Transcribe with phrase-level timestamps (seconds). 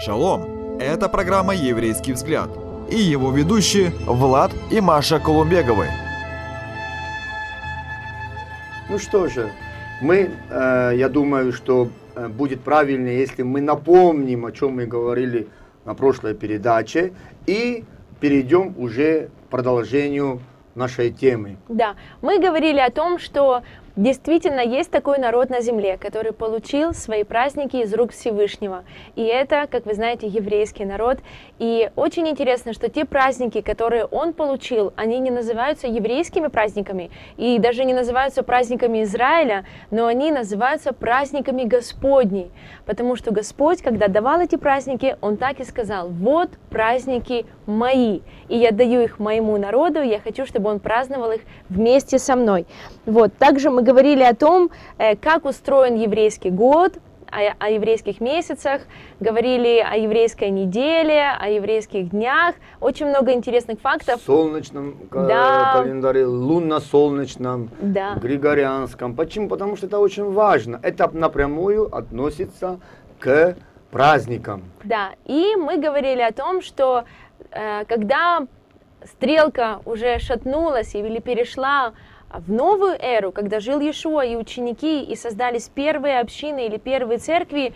[0.00, 0.78] Шалом!
[0.80, 2.48] Это программа «Еврейский взгляд»
[2.90, 5.88] и его ведущие Влад и Маша Колумбеговы.
[8.88, 9.52] Ну что же,
[10.00, 15.48] мы, э, я думаю, что э, будет правильно, если мы напомним, о чем мы говорили
[15.84, 17.12] на прошлой передаче,
[17.46, 17.84] и
[18.20, 20.40] перейдем уже к продолжению
[20.74, 21.58] нашей темы.
[21.68, 23.62] Да, мы говорили о том, что
[23.96, 28.84] Действительно, есть такой народ на земле, который получил свои праздники из рук Всевышнего.
[29.16, 31.18] И это, как вы знаете, еврейский народ.
[31.58, 37.58] И очень интересно, что те праздники, которые он получил, они не называются еврейскими праздниками и
[37.58, 42.52] даже не называются праздниками Израиля, но они называются праздниками Господней.
[42.86, 48.56] Потому что Господь, когда давал эти праздники, Он так и сказал, вот праздники мои, и
[48.56, 52.66] я даю их моему народу, я хочу, чтобы он праздновал их вместе со мной.
[53.06, 53.32] Вот.
[53.38, 56.98] Также мы говорили о том, э, как устроен еврейский год,
[57.30, 58.82] о, о еврейских месяцах,
[59.20, 64.20] говорили о еврейской неделе, о еврейских днях, очень много интересных фактов.
[64.26, 65.72] Солнечном да.
[65.76, 68.14] календаре, лунно-солнечном, да.
[68.16, 69.14] григорианском.
[69.14, 69.48] Почему?
[69.48, 70.80] Потому что это очень важно.
[70.82, 72.80] Это напрямую относится
[73.18, 73.56] к
[73.90, 74.64] праздникам.
[74.84, 77.04] Да, и мы говорили о том, что э,
[77.50, 78.46] когда
[79.04, 81.94] стрелка уже шатнулась или перешла
[82.32, 87.72] в новую эру, когда жил Иешуа и ученики, и создались первые общины или первые церкви,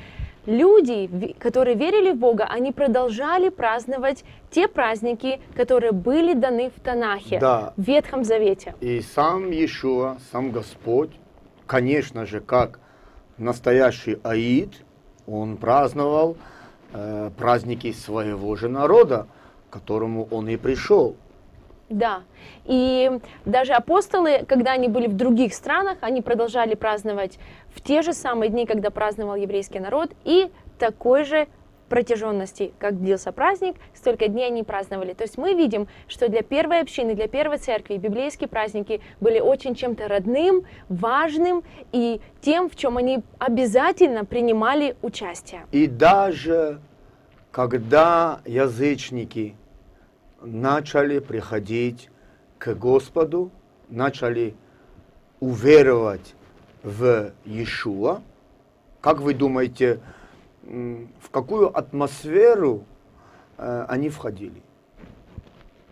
[0.46, 7.38] люди, которые верили в Бога, они продолжали праздновать те праздники, которые были даны в Танахе,
[7.40, 7.72] да.
[7.76, 8.74] в Ветхом Завете.
[8.80, 11.10] И сам Иешуа, сам Господь,
[11.66, 12.78] конечно же, как
[13.38, 14.74] настоящий Аид,
[15.26, 16.36] он праздновал
[16.92, 19.26] э, праздники своего же народа,
[19.74, 21.16] которому он и пришел.
[21.90, 22.22] Да.
[22.64, 23.10] И
[23.44, 27.38] даже апостолы, когда они были в других странах, они продолжали праздновать
[27.74, 31.48] в те же самые дни, когда праздновал еврейский народ, и такой же
[31.88, 35.12] протяженности, как длился праздник, столько дней они праздновали.
[35.12, 39.74] То есть мы видим, что для первой общины, для первой церкви библейские праздники были очень
[39.74, 41.62] чем-то родным, важным
[41.92, 45.66] и тем, в чем они обязательно принимали участие.
[45.72, 46.80] И даже
[47.50, 49.54] когда язычники
[50.44, 52.10] начали приходить
[52.58, 53.50] к Господу,
[53.88, 54.54] начали
[55.40, 56.34] уверовать
[56.82, 58.22] в Иешуа,
[59.00, 60.00] как вы думаете,
[60.62, 62.84] в какую атмосферу
[63.58, 64.62] э, они входили?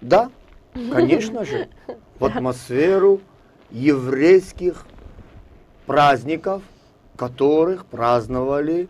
[0.00, 0.30] Да,
[0.74, 1.68] конечно же,
[2.18, 3.20] в атмосферу
[3.70, 4.86] еврейских
[5.86, 6.62] праздников,
[7.16, 8.88] которых праздновали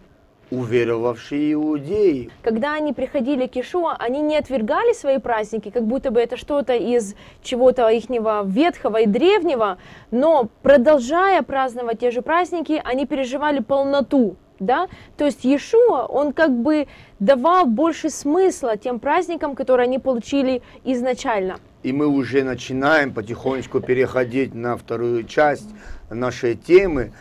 [0.52, 2.30] уверовавшие иудеи.
[2.42, 6.74] Когда они приходили к Ишуа, они не отвергали свои праздники, как будто бы это что-то
[6.74, 9.78] из чего-то ихнего ветхого и древнего,
[10.10, 14.86] но продолжая праздновать те же праздники, они переживали полноту да,
[15.16, 16.86] то есть Иешуа, он как бы
[17.18, 21.56] давал больше смысла тем праздникам, которые они получили изначально.
[21.82, 25.68] И мы уже начинаем потихонечку переходить на вторую часть
[26.10, 27.12] нашей темы,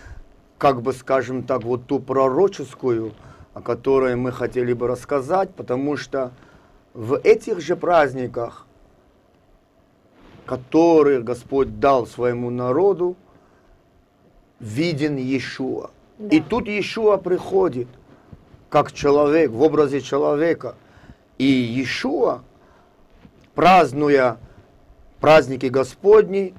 [0.61, 3.13] как бы, скажем так, вот ту пророческую,
[3.55, 6.33] о которой мы хотели бы рассказать, потому что
[6.93, 8.67] в этих же праздниках,
[10.45, 13.15] которые Господь дал своему народу,
[14.59, 15.89] виден Иешуа–
[16.29, 17.87] и тут Иешуа приходит,
[18.69, 20.75] как человек, в образе человека.
[21.39, 22.43] И Иешуа,
[23.55, 24.37] празднуя
[25.19, 26.53] праздники Господни,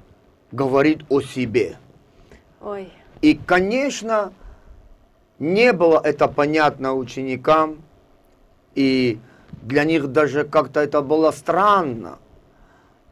[0.51, 1.77] говорит о себе.
[2.59, 2.91] Ой.
[3.23, 4.33] И, конечно,
[5.39, 7.81] не было это понятно ученикам,
[8.75, 9.17] и
[9.61, 12.19] для них даже как-то это было странно.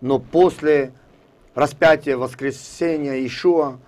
[0.01, 0.91] Но после
[1.55, 3.79] распятия воскресения Ишуа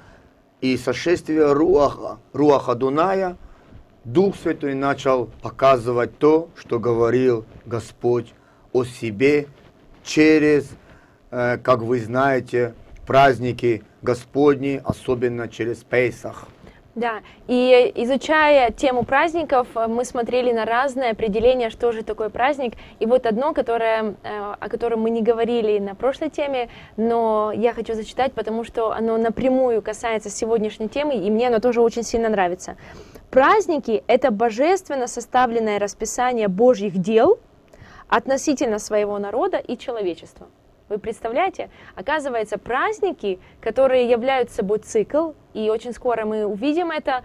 [0.62, 3.36] и сошествия Руаха, Руаха Дуная,
[4.06, 8.34] Дух Святой начал показывать то, что говорил Господь
[8.72, 9.48] о себе
[10.04, 10.70] через,
[11.32, 16.48] э, как вы знаете, праздники Господни, особенно через Пейсах.
[16.96, 22.74] Да, и изучая тему праздников, мы смотрели на разные определения, что же такое праздник.
[23.00, 27.74] И вот одно, которое, э, о котором мы не говорили на прошлой теме, но я
[27.74, 32.30] хочу зачитать, потому что оно напрямую касается сегодняшней темы, и мне оно тоже очень сильно
[32.30, 32.76] нравится.
[33.32, 37.40] Праздники– это божественно составленное расписание Божьих дел
[38.08, 40.46] относительно своего народа и человечества.
[40.94, 41.72] Вы представляете?
[41.96, 47.24] Оказывается, праздники, которые являются собой цикл, и очень скоро мы увидим это,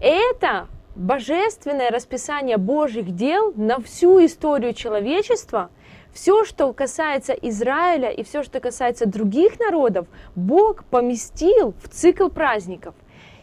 [0.00, 5.68] это божественное расписание Божьих дел на всю историю человечества,
[6.14, 12.94] все, что касается Израиля и все, что касается других народов, Бог поместил в цикл праздников.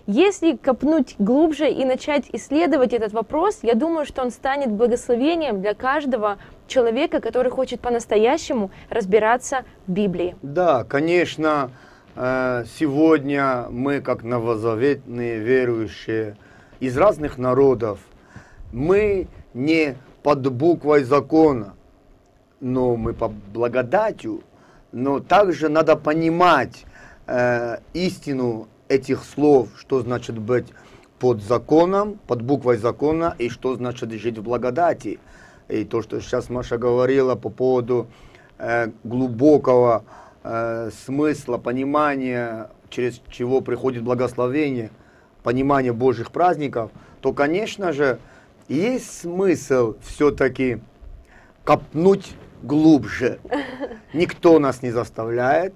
[0.08, 5.76] Если копнуть глубже и начать исследовать этот вопрос, я думаю, что он станет благословением для
[5.76, 6.40] каждого
[6.70, 10.36] человека, который хочет по-настоящему разбираться в Библии.
[10.42, 11.72] Да, конечно,
[12.16, 16.38] э, сегодня мы, как новозаветные верующие
[16.80, 18.00] из разных народов,
[18.72, 21.74] мы не под буквой закона,
[22.60, 24.44] но мы по благодатью,
[24.92, 26.86] но также надо понимать
[27.28, 30.68] э, истину этих слов, что значит быть
[31.20, 35.20] под законом, под буквой закона, и что значит жить в благодати.
[35.70, 38.08] И то, что сейчас Маша говорила по поводу
[38.58, 40.04] э, глубокого
[40.44, 44.90] э, смысла, понимания, через чего приходит благословение,
[45.44, 48.18] понимание Божьих праздников, то, конечно же,
[48.68, 50.80] есть смысл все-таки
[51.64, 52.34] копнуть
[52.64, 53.40] глубже.
[54.14, 55.76] Никто нас не заставляет,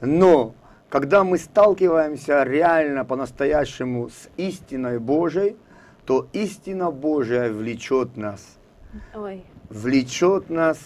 [0.00, 0.54] но
[0.88, 5.56] когда мы сталкиваемся реально по-настоящему с истиной Божией,
[6.06, 8.58] то истина Божия влечет нас.
[9.14, 9.44] Ой.
[9.70, 10.78] Влечет нас,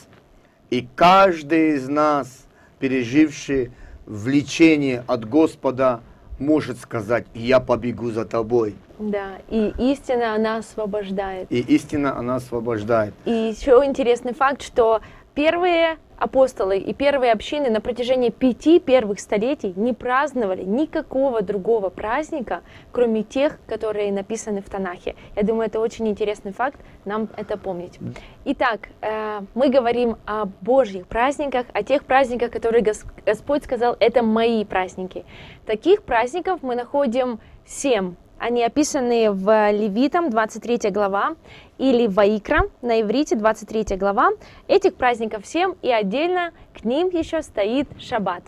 [0.70, 2.46] и каждый из нас,
[2.78, 3.72] переживший
[4.06, 6.00] влечение от Господа,
[6.38, 8.75] может сказать, я побегу за тобой.
[8.99, 11.50] Да, и истина, она освобождает.
[11.50, 13.14] И истина, она освобождает.
[13.25, 15.00] И еще интересный факт, что
[15.34, 22.62] первые апостолы и первые общины на протяжении пяти первых столетий не праздновали никакого другого праздника,
[22.93, 25.15] кроме тех, которые написаны в Танахе.
[25.37, 27.99] Я думаю, это очень интересный факт, нам это помнить.
[28.44, 32.85] Итак, э, мы говорим о Божьих праздниках, о тех праздниках, которые
[33.26, 35.25] Господь сказал, это мои праздники.
[35.67, 41.35] Таких праздников мы находим семь они описаны в Левитам, 23 глава,
[41.78, 44.30] или Ваикра, на иврите, 23 глава.
[44.66, 48.42] Этих праздников семь, и отдельно к ним еще стоит Шаббат.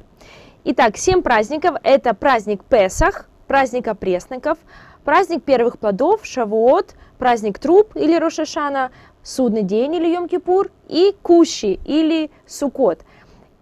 [0.64, 4.58] Итак, семь праздников– это праздник Песах, праздник опресноков,
[5.04, 8.90] праздник первых плодов, Шавуот, праздник Труб или Рошашана,
[9.22, 13.00] Судный день или Йом-Кипур и Кущи или Сукот.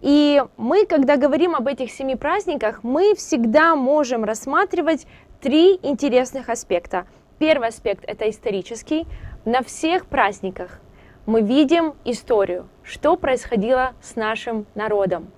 [0.01, 5.05] И мы, когда говорим об этих семи праздниках, мы всегда можем рассматривать
[5.41, 7.05] три интересных аспекта.
[7.39, 9.07] Первый аспект– это исторический.
[9.45, 10.81] На всех праздниках
[11.25, 15.31] мы видим историю, что происходило с нашим народом.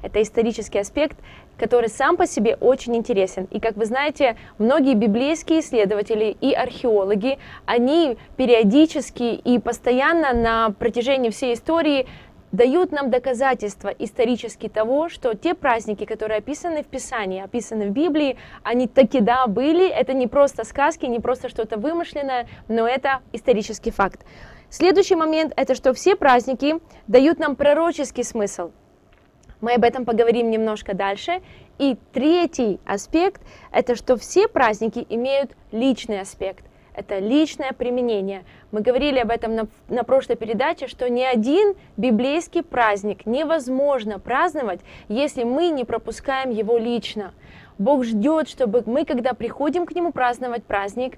[0.00, 1.18] Это исторический аспект,
[1.58, 3.48] который сам по себе очень интересен.
[3.50, 11.30] И, как вы знаете, многие библейские исследователи и археологи, они периодически и постоянно на протяжении
[11.30, 12.06] всей истории
[12.52, 18.36] дают нам доказательства исторически того, что те праздники, которые описаны в Писании, описаны в Библии,
[18.62, 23.90] они таки да были, это не просто сказки, не просто что-то вымышленное, но это исторический
[23.90, 24.24] факт.
[24.70, 28.70] Следующий момент– это что все праздники дают нам пророческий смысл.
[29.60, 31.40] Мы об этом поговорим немножко дальше.
[31.78, 33.40] И третий аспект–
[33.72, 36.67] это что все праздники имеют личный аспект
[36.98, 38.44] это личное применение.
[38.72, 44.80] Мы говорили об этом на, на прошлой передаче, что ни один библейский праздник невозможно праздновать,
[45.08, 47.32] если мы не пропускаем его лично.
[47.78, 51.14] Бог ждет, чтобы мы, когда приходим к Нему праздновать праздник,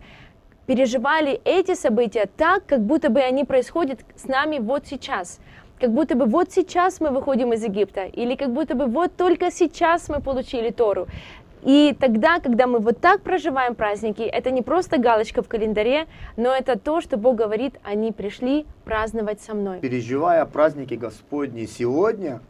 [0.67, 5.41] переживали эти события так, как будто бы они происходят с нами вот сейчас.
[5.81, 9.50] Как будто бы вот сейчас мы выходим из Египта, или как будто бы вот только
[9.50, 11.06] сейчас мы получили Тору.
[11.62, 16.55] И тогда, когда мы вот так проживаем праздники, это не просто галочка в календаре, но
[16.55, 19.81] это то, что Бог говорит, они пришли праздновать со мной.
[19.81, 22.40] Переживая праздники Господни сегодня,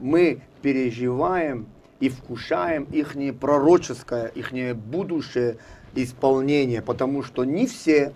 [0.00, 1.66] мы переживаем
[2.00, 5.58] и вкушаем их пророческое, их будущее
[5.94, 8.12] исполнение, потому что не все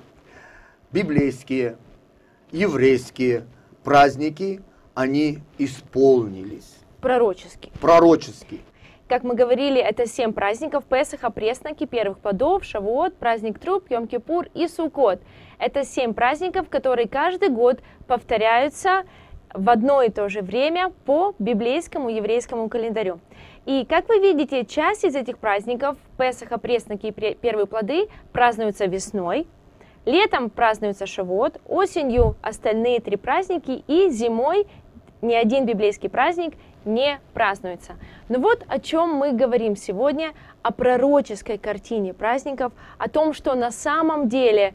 [0.93, 1.77] библейские,
[2.51, 3.45] еврейские
[3.85, 4.61] праздники,
[4.95, 6.75] они исполнились.
[7.01, 7.71] Пророчески.
[7.81, 8.61] Пророчески.
[9.11, 14.69] Как мы говорили, это семь праздников Песаха, пресноки, первых плодов, Шавуот, праздник Труп, Йом-Кипур и
[14.69, 15.21] Сукот.
[15.59, 19.03] Это семь праздников, которые каждый год повторяются
[19.53, 23.19] в одно и то же время по библейскому еврейскому календарю.
[23.67, 29.49] И как вы видите, часть из этих праздников, Песаха, пресноки и первые плоды, празднуются весной,
[30.05, 34.69] летом празднуется Шавуот, осенью остальные три праздники и зимой
[35.21, 37.95] ни один библейский праздник не празднуется.
[38.29, 40.33] Но вот о чем мы говорим сегодня,
[40.63, 44.75] о пророческой картине праздников, о том, что на самом деле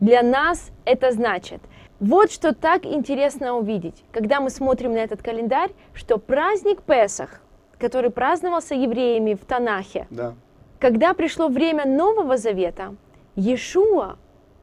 [0.00, 1.60] для нас это значит.
[2.00, 7.42] Вот что так интересно увидеть, когда мы смотрим на этот календарь, что праздник Песах,
[7.78, 10.34] который праздновался евреями в Танахе, да.
[10.78, 12.94] когда пришло время Нового Завета,
[13.36, 14.16] Иешуа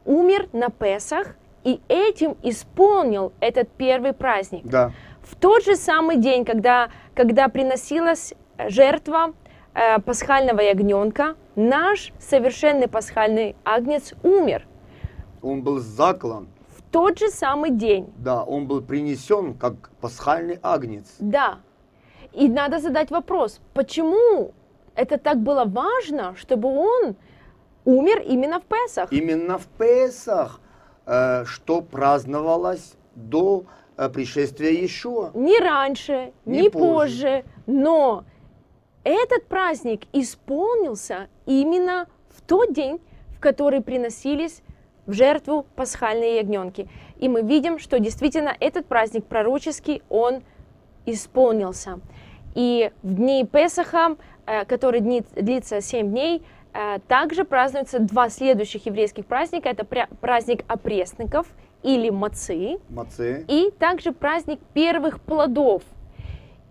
[0.04, 1.36] умер на Песах
[1.68, 4.64] и этим исполнил этот первый праздник.
[4.66, 4.92] Да
[5.28, 9.34] в тот же самый день, когда, когда приносилась жертва
[9.74, 14.66] э, пасхального ягненка, наш совершенный пасхальный агнец умер
[15.42, 16.48] Он был заклан.
[16.78, 18.08] в тот же самый день.
[18.18, 21.16] Да, он был принесен как пасхальный агнец.
[21.20, 21.60] Да.
[22.32, 24.54] И надо задать вопрос, почему
[24.96, 27.16] это так было важно, чтобы он
[27.84, 29.12] умер именно в Песах?
[29.12, 30.62] Именно в Песах,
[31.46, 33.64] что праздновалось до
[33.98, 35.32] э, пришествия Иешуа.
[35.34, 36.84] Ни раньше, Не ни позже.
[36.84, 37.44] позже.
[37.66, 38.24] Но
[39.04, 43.00] этот праздник исполнился именно в тот день,
[43.38, 44.62] в который приносились
[45.06, 46.90] в жертву пасхальные ягненки.
[47.18, 50.42] И мы видим, что действительно этот праздник пророческий, он
[51.06, 52.00] исполнился.
[52.56, 56.42] И в дни Песаха, э, который дни- длится 7 дней, э,
[57.08, 59.70] также празднуются два следующих еврейских праздника.
[59.70, 61.48] Это праздник опресноков
[61.84, 63.46] или мацы, Маце.
[63.48, 65.84] и также праздник первых плодов.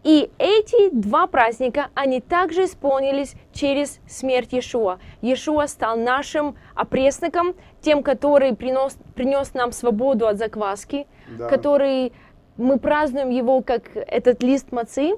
[0.05, 4.99] И эти два праздника, они также исполнились через смерть Иешуа.
[5.21, 11.49] Иешуа стал нашим опресноком, тем, который принес, принес нам свободу от закваски, Да.
[11.49, 12.13] который
[12.57, 15.15] мы празднуем его как этот лист мацы.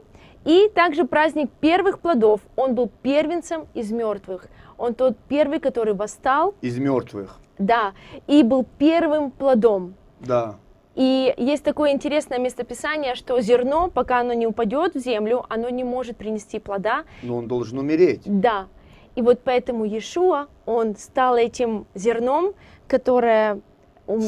[0.47, 4.47] И также праздник первых плодов, он был первенцем из мертвых.
[4.79, 7.39] Он тот первый, который восстал, Из мертвых.
[7.59, 7.93] да,
[8.29, 9.95] и был первым плодом.
[10.21, 10.57] Да.
[10.95, 15.85] И есть такое интересное местописание, что зерно, пока оно не упадет в землю, оно не
[15.85, 17.05] может принести плода.
[17.23, 18.23] Но он должен умереть.
[18.25, 18.67] Да.
[19.15, 22.55] И вот поэтому Иешуа, он стал этим зерном,
[22.87, 23.61] которое...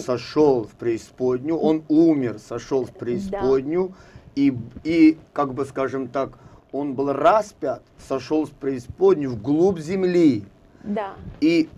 [0.04, 3.94] Сошел в преисподнюю, он умер, сошел в преисподнюю,
[4.34, 6.38] и, и, как бы скажем так,
[6.72, 10.44] он был распят, сошел в преисподнюю вглубь земли
[10.84, 11.68] Да, и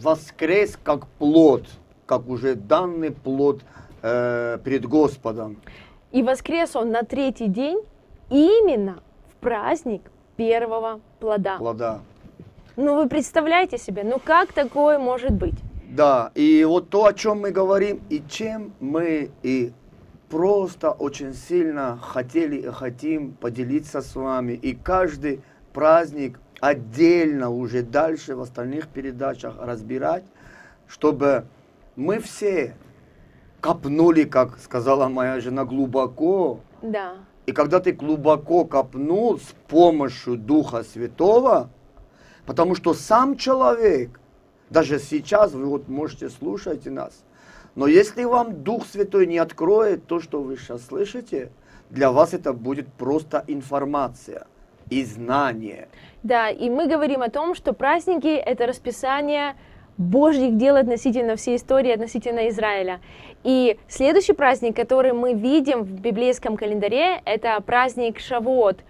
[0.00, 1.66] воскрес как плод,
[2.06, 3.60] как уже данный плод
[4.02, 5.56] э, перед Господом.
[6.12, 7.80] и воскрес он на третий день
[8.30, 10.02] именно в праздник
[10.36, 11.58] первого плода.
[11.58, 12.00] Плода.
[12.76, 15.54] Ну вы представляете себе, ну как такое может быть?
[15.90, 19.72] Да, и вот то, о чем мы говорим, и чем мы и
[20.28, 24.52] просто очень сильно хотели и хотим поделиться с вами.
[24.52, 30.24] И каждый праздник отдельно уже дальше в остальных передачах разбирать,
[30.86, 31.46] чтобы
[31.96, 32.76] мы все
[33.60, 36.60] копнули, как сказала моя жена, глубоко.
[36.82, 37.14] Да,
[37.46, 41.70] И когда ты глубоко копнул с помощью Духа Святого,
[42.46, 44.20] потому что сам человек,
[44.70, 47.23] даже сейчас вы вот можете слушать нас,
[47.74, 51.50] но если вам Дух Святой не откроет то, что вы сейчас слышите,
[51.90, 54.46] для вас это будет просто информация
[54.90, 55.88] и знание.
[56.22, 59.54] Да, и мы говорим о том, что праздники– это расписание
[59.96, 63.00] Божьих дел относительно всей истории, относительно Израиля.
[63.44, 68.80] И следующий праздник, который мы видим в библейском календаре, это праздник Шавуот,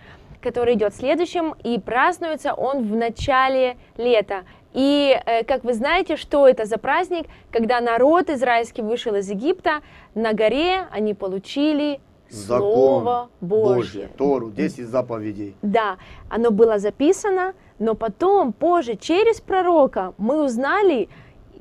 [0.41, 4.45] который идет следующим, и празднуется он в начале лета.
[4.75, 9.81] И, э, как вы знаете, что это за праздник, когда народ израильский вышел из Египта,
[10.15, 14.11] на горе они получили Слово Божье.
[14.19, 15.55] Тору, 10 заповедей.
[15.63, 21.09] Да, оно было записано, но потом, позже, через пророка, мы узнали,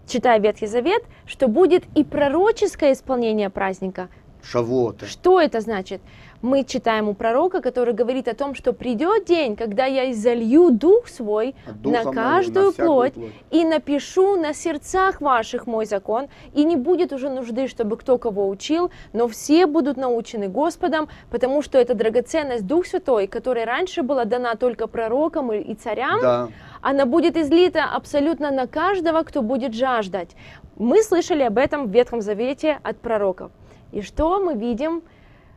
[0.08, 4.10] читая Ветхий Завет, что будет и пророческое исполнение праздника.
[4.41, 5.05] Шавуота.
[5.05, 6.01] Что это значит?
[6.44, 11.08] Мы читаем у пророка, который говорит о том, что придет день, когда я изолью дух
[11.08, 13.32] свой духа на каждую на плоть плоть.
[13.50, 18.50] и напишу на сердцах ваших мой закон, и не будет уже нужды, чтобы кто кого
[18.50, 24.26] учил, но все будут научены Господом, потому что это драгоценность Дух Святой, которая раньше была
[24.26, 26.50] дана только пророкам и- и царям, Да.
[26.82, 30.36] она будет излита абсолютно на каждого, кто будет жаждать.
[30.76, 33.50] Мы слышали об этом в Ветхом Завете от пророков.
[33.94, 35.04] И что мы видим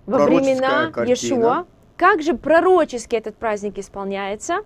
[0.06, 1.14] во времена картина.
[1.14, 1.66] Иешуа?
[1.96, 4.58] Как же пророчески этот праздник исполняется?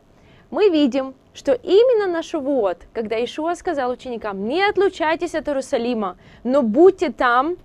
[0.50, 6.62] Мы видим, что именно на Шавуот, когда Иешуа сказал ученикам, не отлучайтесь от Иерусалима, но
[6.62, 7.56] будьте там,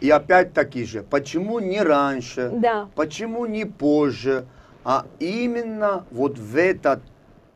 [0.00, 4.46] И опять-таки же, почему не раньше, да, почему не позже,
[4.84, 7.00] а именно вот в этот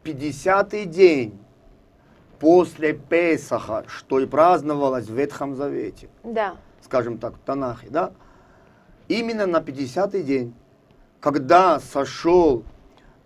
[0.05, 1.39] 50-й день
[2.39, 8.13] после Песаха, что и праздновалось в Ветхом Завете, да, скажем так, в Танахе, да?
[9.09, 10.55] Именно на 50-й день,
[11.21, 12.65] когда сошел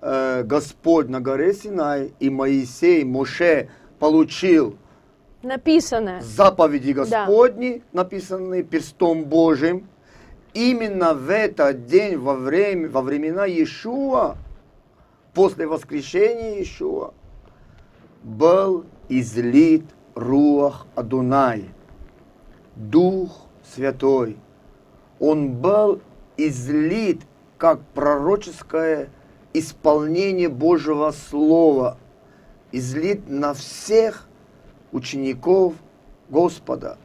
[0.00, 4.76] э, Господь на горе Синай, и Моисей, Моше получил
[5.42, 9.88] написано, заповеди Господни, написанные перстом Божьим,
[10.54, 14.36] именно в этот день, во, время, во времена Иешуа,
[15.34, 17.12] после воскрешения Иешуа,
[18.22, 19.84] был излит
[20.14, 21.70] Руах Адунай,
[22.76, 24.36] Дух Святой.
[25.22, 26.00] Он был
[26.36, 27.20] излит
[27.56, 29.08] как пророческое
[29.54, 31.96] исполнение Божьего Слова.
[32.72, 34.26] излит на всех
[34.92, 35.74] учеников
[36.30, 36.96] Господа.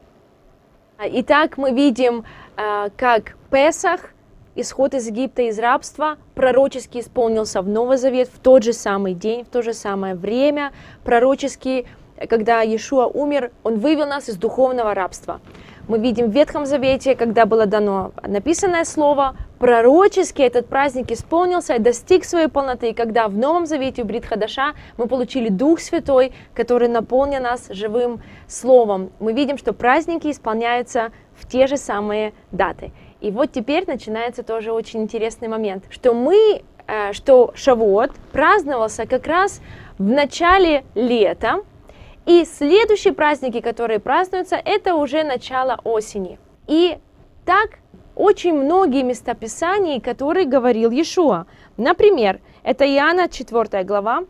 [0.97, 2.23] Итак, мы видим,
[2.55, 4.13] э, как Песах,
[4.55, 9.43] исход из Египта, из рабства, пророчески исполнился в Новый Завет в тот же самый день,
[9.43, 10.71] в то же самое время.
[11.03, 11.85] Пророчески,
[12.29, 15.41] когда Иешуа умер, он вывел нас из духовного рабства.
[15.87, 21.79] Мы видим в Ветхом Завете, когда было дано написанное слово, пророчески этот праздник исполнился и
[21.79, 26.33] достиг своей полноты, и когда в Новом Завете, в Брит Хадаша, мы получили Дух Святой,
[26.53, 29.11] который наполнил нас живым словом.
[29.21, 32.91] Мы видим, что праздники исполняются в те же самые даты.
[33.21, 39.25] И вот теперь начинается тоже очень интересный момент, что мы, э, что Шавуот праздновался как
[39.25, 39.61] раз
[39.97, 41.61] в начале лета,
[42.27, 46.37] и следующие праздники, которые празднуются, это уже начало осени.
[46.67, 46.97] И
[47.45, 47.79] так
[48.15, 51.45] очень многие места Писаний, которые говорил Иешуа.
[51.77, 54.25] Например, это Иоанна 4 глава,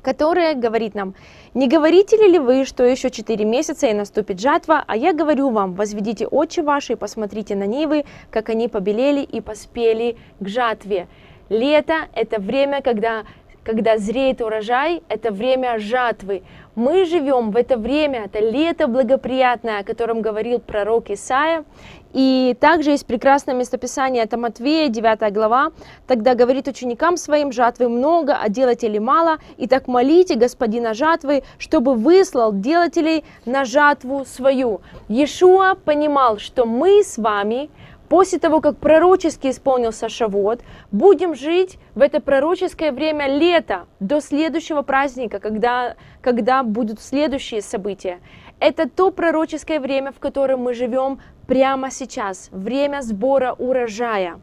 [0.00, 1.14] которая говорит нам,
[1.52, 5.74] «Не говорите ли вы, что еще четыре месяца и наступит жатва, а я говорю вам,
[5.74, 11.08] возведите очи ваши и посмотрите на нивы, как они побелели и поспели к жатве».
[11.50, 13.24] Лето– это время, когда
[13.68, 16.42] когда зреет урожай, это время жатвы.
[16.78, 21.64] Мы живем в это время, это лето благоприятное, о котором говорил пророк Исаия.
[22.12, 25.72] И также есть прекрасное местописание, это Матвея, 9 глава.
[26.06, 29.38] Тогда говорит ученикам своим, жатвы много, а делателей мало.
[29.56, 34.80] И так молите господина жатвы, чтобы выслал делателей на жатву свою.
[35.08, 37.70] Иешуа понимал, что мы с вами
[38.08, 44.82] После того, как пророчески исполнился Шавот, будем жить в это пророческое время лета, до следующего
[44.82, 48.20] праздника, когда, когда будут следующие события.
[48.60, 54.40] Это то пророческое время, в котором мы живем прямо сейчас, время сбора урожая.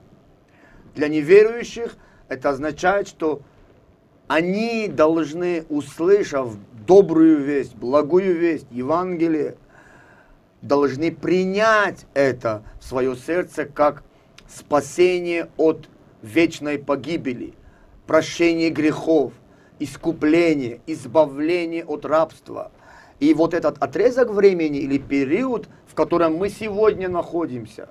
[0.93, 1.97] Для неверующих
[2.29, 3.41] это означает, что
[4.27, 6.55] они должны, услышав
[6.87, 9.57] добрую весть, благую весть, Евангелие,
[10.65, 14.03] должны принять это в свое сердце как
[14.47, 15.87] спасение от
[16.21, 17.53] вечной погибели,
[18.07, 19.33] прощение грехов,
[19.79, 22.71] искупление, избавление от рабства.
[23.19, 27.89] И вот этот отрезок времени или период, в котором мы сегодня находимся,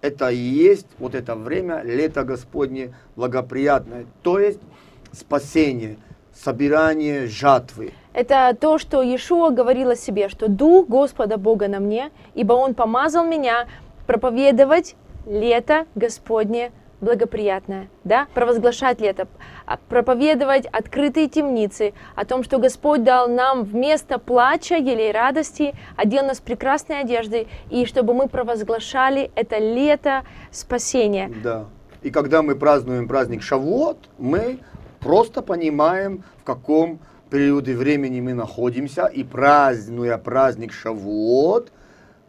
[0.00, 4.60] это и есть вот это время лето Господне благоприятное, то есть
[5.12, 5.98] спасение,
[6.34, 7.92] собирание жатвы.
[8.12, 12.74] Это то, что Иешуа говорил о себе, что Дух Господа Бога на мне, ибо Он
[12.74, 13.66] помазал меня
[14.06, 19.26] проповедовать лето Господне благоприятное, да, провозглашать лето,
[19.66, 26.24] а, проповедовать открытые темницы, о том, что Господь дал нам вместо плача, елей радости, одел
[26.24, 31.30] нас прекрасной одеждой, и чтобы мы провозглашали это лето спасения.
[31.42, 31.66] Да.
[32.02, 34.60] И когда мы празднуем праздник Шавуот, мы
[35.02, 41.72] просто понимаем, в каком периоде времени мы находимся, и празднуя праздник Шавуот,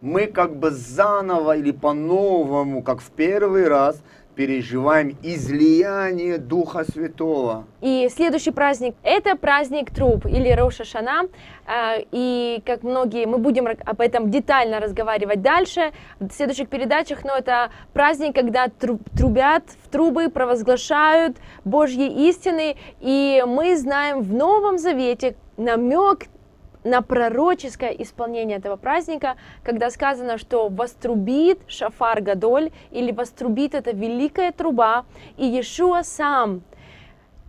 [0.02, 4.02] мы как бы заново или по-новому, как в первый раз,
[4.36, 7.66] переживаем излияние Духа Святого.
[7.82, 11.24] И следующий праздник– это праздник труб или Роша Шана.
[11.66, 17.36] А, и как многие, мы будем об этом детально разговаривать дальше в следующих передачах, но
[17.36, 22.76] это праздник, когда трубят в трубы, провозглашают Божьи истины.
[23.00, 26.26] И мы знаем в Новом Завете намек
[26.84, 34.52] на пророческое исполнение этого праздника, когда сказано, что вострубит шафар Гадоль, или вострубит эта великая
[34.52, 35.06] труба,
[35.38, 36.62] и Иешуа сам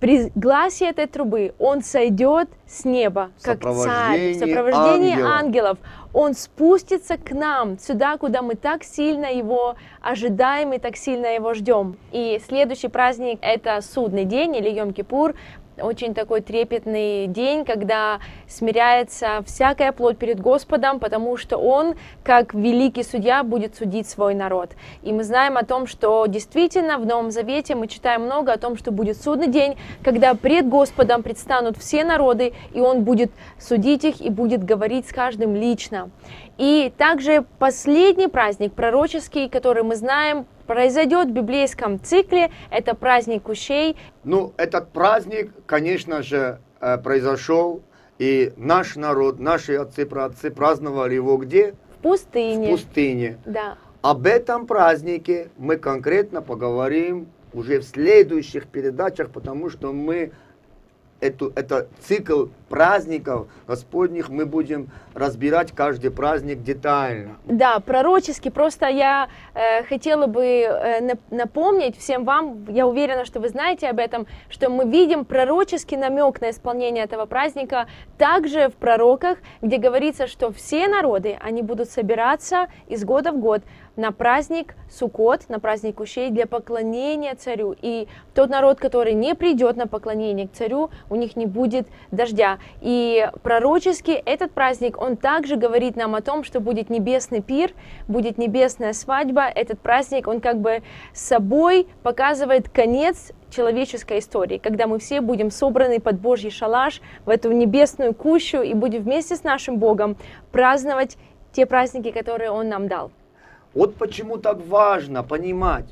[0.04, 5.32] при гласе этой трубы он сойдет с неба, как царь, в сопровождении ангелов.
[5.32, 5.78] ангелов.
[6.12, 11.54] Он спустится к нам, сюда, куда мы так сильно его ожидаем и так сильно его
[11.54, 11.96] ждем.
[12.12, 15.34] И следующий праздник– это судный день или Йом-Кипур
[15.80, 23.02] очень такой трепетный день, когда смиряется всякая плоть перед Господом, потому что Он, как великий
[23.02, 24.70] судья, будет судить свой народ.
[25.02, 28.76] И мы знаем о том, что действительно в Новом Завете мы читаем много о том,
[28.76, 34.20] что будет судный день, когда пред Господом предстанут все народы, и Он будет судить их
[34.20, 36.10] и будет говорить с каждым лично.
[36.56, 43.96] И также последний праздник пророческий, который мы знаем, произойдет в библейском цикле, это праздник кущей.
[44.24, 47.82] Ну, этот праздник, конечно же, э, произошел,
[48.18, 51.74] и наш народ, наши отцы, праотцы праздновали его где?
[51.98, 52.68] В пустыне.
[52.68, 53.38] В пустыне.
[53.44, 53.76] Да.
[54.02, 60.32] Об этом празднике мы конкретно поговорим уже в следующих передачах, потому что мы
[61.20, 67.36] эту, это цикл праздников Господних мы будем разбирать каждый праздник детально.
[67.44, 68.48] Да, пророчески.
[68.48, 73.98] Просто я э, хотела бы э, напомнить всем вам, я уверена, что вы знаете об
[73.98, 77.86] этом, что мы видим пророческий намек на исполнение этого праздника
[78.18, 83.62] также в пророках, где говорится, что все народы, они будут собираться из года в год
[83.96, 87.74] на праздник Суккот, на праздник Ущей для поклонения царю.
[87.80, 92.58] И тот народ, который не придет на поклонение к царю, у них не будет дождя.
[92.80, 97.72] И пророчески этот праздник, он также говорит нам о том, что будет небесный пир,
[98.08, 99.42] будет небесная свадьба.
[99.42, 106.00] Этот праздник, он как бы собой показывает конец человеческой истории, когда мы все будем собраны
[106.00, 110.16] под Божий шалаш в эту небесную кущу и будем вместе с нашим Богом
[110.50, 111.16] праздновать
[111.52, 113.12] те праздники, которые Он нам дал.
[113.74, 115.86] Вот почему так важно понимать,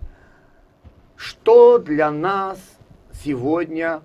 [1.16, 2.58] что для нас
[3.12, 4.02] сегодня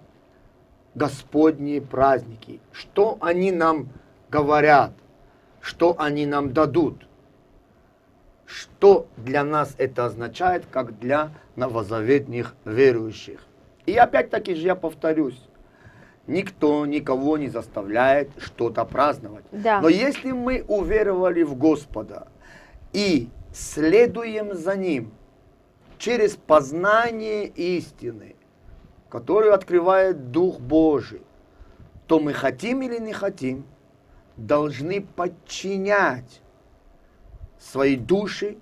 [0.96, 3.90] Господние праздники, что они нам
[4.30, 4.92] говорят,
[5.62, 7.08] что они нам дадут,
[8.48, 13.46] что для нас это означает, как для новозаветных верующих.
[13.86, 15.40] И опять-таки же я повторюсь,
[16.26, 19.46] никто никого не заставляет что-то праздновать.
[19.52, 19.82] Да.
[19.82, 22.28] Но если мы уверовали в Господа
[22.92, 25.12] и следуем за Ним
[25.98, 28.36] через познание истины,
[29.10, 31.22] которую открывает Дух Божий,
[32.06, 33.65] то мы хотим или не хотим,
[34.38, 36.41] должны подчинять
[37.60, 38.58] свои души,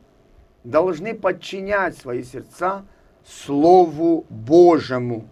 [0.63, 2.85] должны подчинять свои сердца
[3.27, 5.27] Слову Божьему,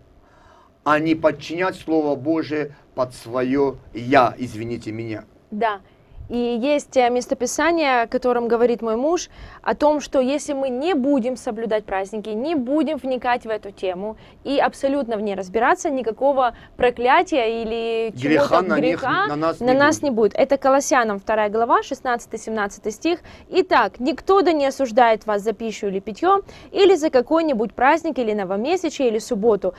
[0.84, 5.24] а не подчинять Слово Божие под свое «я», извините меня.
[5.52, 5.82] Да,
[6.30, 9.30] и есть э, местописание, о котором говорит мой муж,
[9.62, 14.18] о том, что если мы не будем соблюдать праздники, не будем вникать в эту тему
[14.44, 19.66] и абсолютно в ней разбираться, никакого проклятия или чего-то на, греха них, на, нас, на
[19.66, 20.04] не нас будет.
[20.04, 20.34] не будет.
[20.36, 23.20] Это Колоссянам 2 глава, 16-17 стих.
[23.50, 28.34] Итак, никто да не осуждает вас за пищу или питье, или за какой-нибудь праздник, или
[28.34, 29.74] новомесячие, или субботу.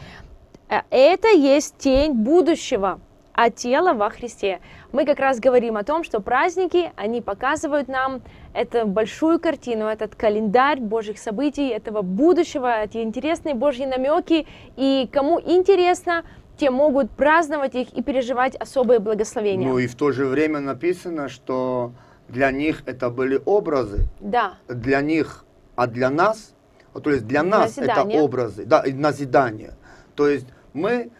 [0.69, 3.01] Э, это есть тень будущего,
[3.35, 4.61] а тело во Христе.
[4.92, 8.23] Мы как раз говорим о том, что праздники, они показывают нам
[8.55, 14.47] эту большую картину, этот календарь Божьих событий, этого будущего, эти интересные Божьи намеки.
[14.77, 16.23] И кому интересно,
[16.57, 19.68] те могут праздновать их и переживать особые благословения.
[19.68, 21.92] Ну и в то же время написано, что
[22.29, 24.07] для них это были образы.
[24.20, 24.55] Да.
[24.68, 25.44] Для них,
[25.75, 26.55] а для нас,
[27.03, 28.14] то есть для нас назидание.
[28.16, 29.73] это образы, да, назидание.
[30.14, 31.11] То есть мы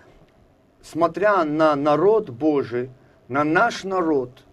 [0.85, 2.91] смотря на народ Божий,
[3.29, 4.45] на наш народ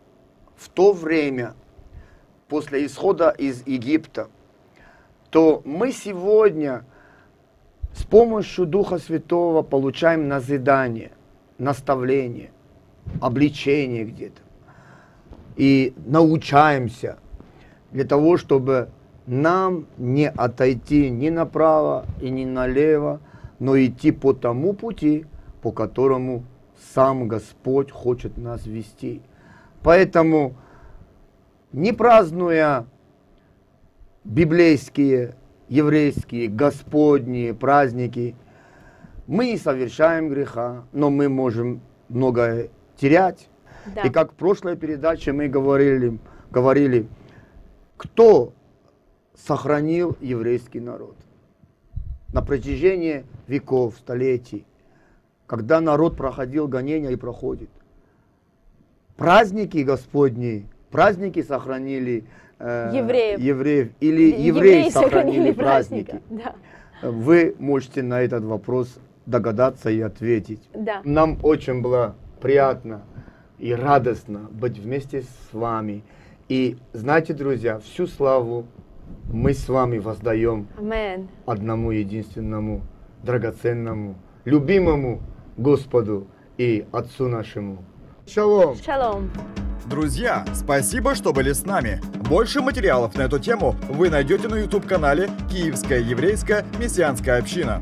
[0.55, 1.53] в то время,
[2.47, 4.29] после исхода из Египта,
[5.29, 6.85] то мы сегодня
[7.93, 11.11] с помощью Духа Святого получаем назидание,
[11.57, 12.51] наставление,
[13.19, 14.41] обличение где-то.
[15.57, 17.17] И научаемся
[17.91, 18.89] для того, чтобы
[19.27, 23.19] нам не отойти ни направо и ни налево,
[23.59, 25.25] но идти по тому пути,
[25.61, 26.43] по которому
[26.93, 29.21] сам Господь хочет нас вести.
[29.83, 30.55] Поэтому,
[31.71, 32.85] не празднуя
[34.23, 35.35] библейские,
[35.69, 38.35] еврейские, господние праздники,
[39.27, 43.47] мы не совершаем греха, но мы можем многое терять.
[43.95, 44.01] Да.
[44.01, 46.19] И как в прошлой передаче мы говорили,
[46.51, 47.07] говорили,
[47.97, 48.53] кто
[49.35, 51.15] сохранил еврейский народ
[52.33, 54.65] на протяжении веков, столетий
[55.51, 57.69] когда народ проходил гонения и проходит.
[59.17, 62.23] Праздники Господни, праздники сохранили
[62.57, 63.37] э, евреев.
[63.37, 66.21] евреев или евреи, евреи сохранили, сохранили праздники.
[66.29, 66.55] Да.
[67.01, 70.61] Вы можете на этот вопрос догадаться и ответить.
[70.73, 71.01] Да.
[71.03, 73.01] Нам очень было приятно
[73.59, 76.05] и радостно быть вместе с вами.
[76.47, 78.67] И знаете, друзья, всю славу
[79.29, 81.27] мы с вами воздаем Amen.
[81.45, 82.83] одному единственному,
[83.21, 85.19] драгоценному, любимому
[85.61, 87.85] Господу и Отцу нашему.
[88.27, 88.75] Шалом!
[88.83, 89.31] Шалом!
[89.85, 92.01] Друзья, спасибо, что были с нами.
[92.29, 97.81] Больше материалов на эту тему вы найдете на YouTube-канале «Киевская еврейская мессианская община».